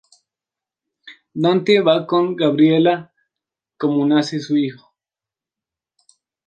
Dante 1.41 1.75
va 1.87 1.95
a 1.97 2.07
con 2.07 2.35
Gabriella 2.35 3.13
como 3.77 4.03
nace 4.07 4.39
su 4.39 4.57
hijo. 4.57 4.95